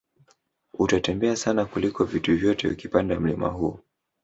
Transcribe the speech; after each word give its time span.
Utatembea 0.79 1.35
sana 1.35 1.65
kliko 1.65 2.03
vitu 2.03 2.37
vyote 2.37 2.67
ukipanda 2.67 3.19
mlima 3.19 3.47
huu 3.47 3.79